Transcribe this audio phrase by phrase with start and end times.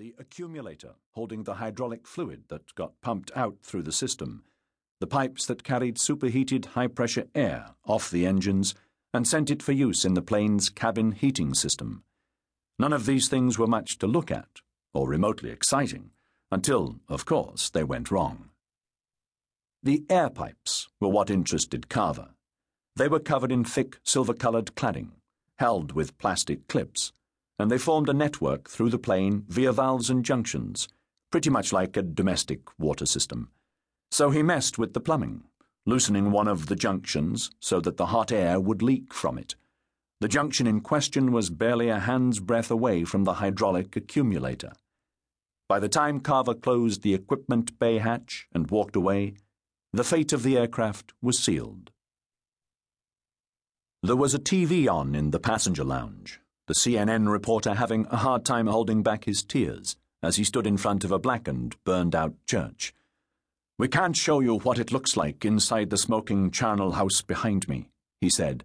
[0.00, 4.42] the accumulator holding the hydraulic fluid that got pumped out through the system,
[4.98, 8.74] the pipes that carried superheated high pressure air off the engines
[9.12, 12.02] and sent it for use in the plane's cabin heating system.
[12.78, 14.62] None of these things were much to look at,
[14.94, 16.12] or remotely exciting,
[16.50, 18.48] until, of course, they went wrong.
[19.82, 22.30] The air pipes were what interested Carver.
[22.96, 25.10] They were covered in thick silver colored cladding,
[25.58, 27.12] held with plastic clips
[27.60, 30.88] and they formed a network through the plane via valves and junctions,
[31.30, 33.50] pretty much like a domestic water system.
[34.10, 35.44] So he messed with the plumbing,
[35.86, 39.54] loosening one of the junctions so that the hot air would leak from it.
[40.20, 44.72] The junction in question was barely a hand's breadth away from the hydraulic accumulator.
[45.68, 49.34] By the time Carver closed the equipment bay hatch and walked away,
[49.92, 51.90] the fate of the aircraft was sealed.
[54.02, 56.39] There was a TV on in the passenger lounge,
[56.70, 60.76] the CNN reporter having a hard time holding back his tears as he stood in
[60.76, 62.94] front of a blackened, burned out church.
[63.76, 67.90] We can't show you what it looks like inside the smoking charnel house behind me,
[68.20, 68.62] he said,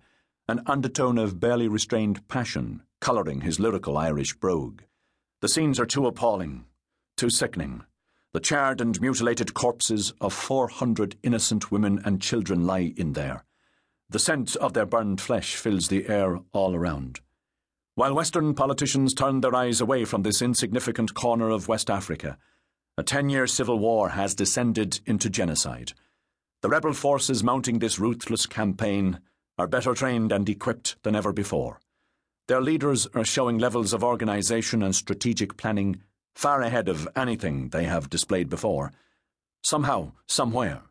[0.48, 4.84] an undertone of barely restrained passion colouring his lyrical Irish brogue.
[5.42, 6.66] The scenes are too appalling,
[7.18, 7.86] too sickening.
[8.34, 13.46] The charred and mutilated corpses of 400 innocent women and children lie in there.
[14.12, 17.22] The scent of their burned flesh fills the air all around.
[17.96, 22.38] While Western politicians turned their eyes away from this insignificant corner of West Africa,
[22.98, 25.94] a ten year civil war has descended into genocide.
[26.62, 29.22] The rebel forces mounting this ruthless campaign
[29.58, 31.80] are better trained and equipped than ever before.
[32.50, 36.02] Their leaders are showing levels of organization and strategic planning
[36.36, 38.92] far ahead of anything they have displayed before.
[39.64, 40.82] Somehow, somewhere,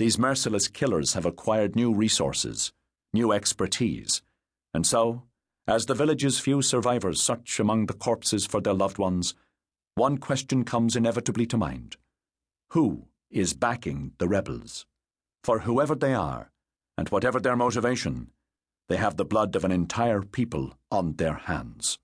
[0.00, 2.72] these merciless killers have acquired new resources,
[3.12, 4.22] new expertise,
[4.74, 5.22] and so
[5.68, 9.34] as the village's few survivors search among the corpses for their loved ones,
[9.94, 11.96] one question comes inevitably to mind
[12.70, 14.86] Who is backing the rebels?
[15.44, 16.50] For whoever they are,
[16.96, 18.30] and whatever their motivation,
[18.88, 21.98] they have the blood of an entire people on their hands.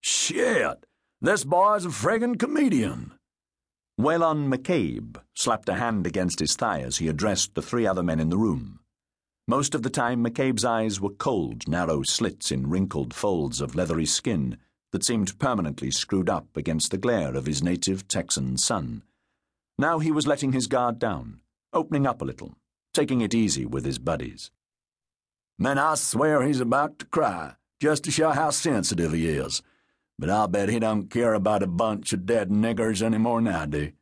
[0.00, 0.86] Shit!
[1.20, 3.14] This boy's a friggin' comedian.
[4.00, 8.20] Waylon McCabe slapped a hand against his thigh as he addressed the three other men
[8.20, 8.78] in the room.
[9.50, 14.04] Most of the time, McCabe's eyes were cold, narrow slits in wrinkled folds of leathery
[14.04, 14.58] skin
[14.92, 19.04] that seemed permanently screwed up against the glare of his native Texan sun.
[19.78, 21.40] Now he was letting his guard down,
[21.72, 22.56] opening up a little,
[22.92, 24.50] taking it easy with his buddies.
[25.58, 29.62] Man, I swear he's about to cry, just to show how sensitive he is.
[30.18, 33.64] But I'll bet he don't care about a bunch of dead niggers any more I
[33.64, 33.92] do.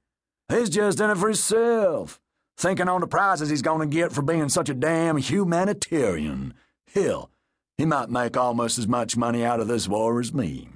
[0.49, 2.21] He's just in it for himself
[2.57, 6.55] thinking on the prizes he's going to get for being such a damn humanitarian.
[6.93, 7.31] Hell,
[7.77, 10.69] he might make almost as much money out of this war as me.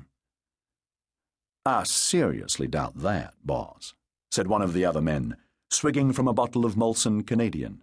[1.64, 3.94] I seriously doubt that, boss,
[4.30, 5.36] said one of the other men,
[5.70, 7.82] swigging from a bottle of Molson Canadian.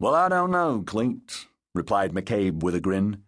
[0.00, 3.22] Well, I don't know, Clint, replied McCabe with a grin.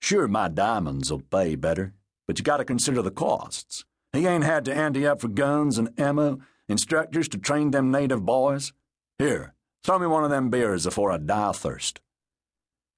[0.00, 1.94] Sure, my diamonds'll pay better,
[2.26, 3.84] but you gotta consider the costs.
[4.12, 8.24] He ain't had to ante up for guns and ammo, instructors to train them native
[8.24, 8.72] boys.
[9.18, 9.54] Here,
[9.84, 12.00] throw me one of them beers afore I die of thirst.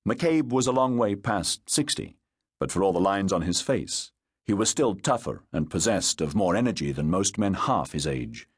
[0.08, 2.16] McCabe was a long way past sixty,
[2.58, 4.12] but for all the lines on his face,
[4.46, 8.48] he was still tougher and possessed of more energy than most men half his age.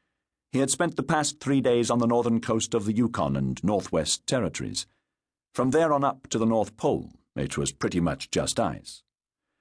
[0.53, 3.61] He had spent the past three days on the northern coast of the Yukon and
[3.61, 4.87] Northwest Territories.
[5.53, 9.03] From there on up to the North Pole, it was pretty much just ice.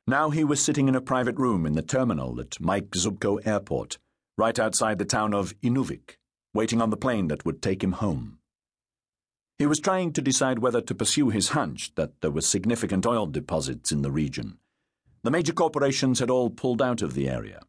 [0.07, 3.99] Now he was sitting in a private room in the terminal at Mike Zubko Airport,
[4.37, 6.19] right outside the town of Inuvik
[6.55, 8.39] waiting on the plane that would take him home.
[9.59, 13.27] He was trying to decide whether to pursue his hunch that there were significant oil
[13.27, 14.59] deposits in the region.
[15.25, 17.61] The major corporations had all pulled out of the area.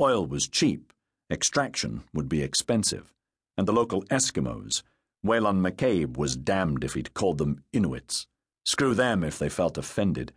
[0.00, 0.92] Oil was cheap,
[1.30, 3.12] extraction would be expensive,
[3.56, 4.82] and the local Eskimos,
[5.24, 8.26] Waylon McCabe was damned if he'd called them Inuits,
[8.64, 10.32] screw them if they felt offended,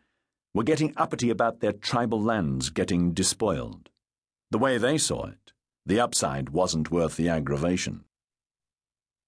[0.53, 3.89] were getting uppity about their tribal lands getting despoiled.
[4.49, 5.53] The way they saw it,
[5.87, 8.03] the upside wasn't worth the aggravation.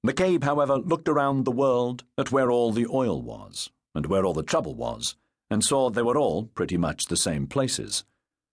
[0.05, 4.33] McCabe, however, looked around the world at where all the oil was, and where all
[4.33, 5.15] the trouble was,
[5.49, 8.03] and saw they were all pretty much the same places.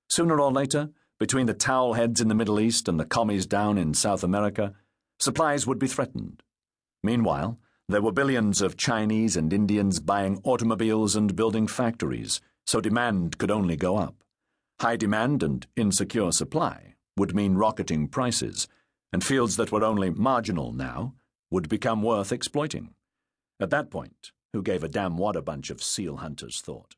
[0.09, 3.77] Sooner or later, between the towel heads in the Middle East and the commies down
[3.77, 4.75] in South America,
[5.19, 6.45] supplies would be threatened.
[7.03, 7.59] Meanwhile,
[7.89, 13.51] there were billions of Chinese and Indians buying automobiles and building factories, so demand could
[13.51, 14.23] only go up.
[14.81, 18.69] High demand and insecure supply would mean rocketing prices,
[19.13, 21.15] and fields that were only marginal now
[21.51, 22.95] would become worth exploiting.
[23.61, 26.97] At that point, who gave a damn what a bunch of seal hunters thought?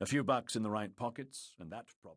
[0.00, 2.14] A few bucks in the right pockets, and that problem.